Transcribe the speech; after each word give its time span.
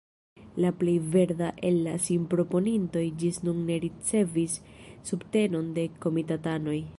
La 0.63 0.69
plej 0.77 0.93
verda 1.15 1.49
el 1.69 1.77
la 1.87 1.93
sinproponintoj 2.05 3.03
ĝis 3.25 3.37
nun 3.49 3.61
ne 3.71 3.77
ricevis 3.85 4.57
subtenon 5.11 5.73
de 5.77 5.85
komitatanoj. 6.09 6.79